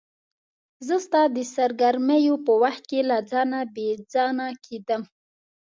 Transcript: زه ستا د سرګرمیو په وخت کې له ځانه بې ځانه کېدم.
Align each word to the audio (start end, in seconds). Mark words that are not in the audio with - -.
زه 0.87 0.95
ستا 1.05 1.21
د 1.35 1.37
سرګرمیو 1.55 2.35
په 2.45 2.53
وخت 2.63 2.83
کې 2.89 2.99
له 3.09 3.17
ځانه 3.31 3.59
بې 3.73 3.89
ځانه 4.13 4.45
کېدم. 4.65 5.01